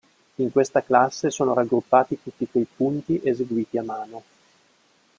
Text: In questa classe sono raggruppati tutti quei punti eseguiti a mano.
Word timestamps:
In 0.37 0.49
questa 0.51 0.81
classe 0.81 1.29
sono 1.29 1.53
raggruppati 1.53 2.17
tutti 2.23 2.47
quei 2.49 2.65
punti 2.75 3.21
eseguiti 3.23 3.77
a 3.77 3.83
mano. 3.83 4.23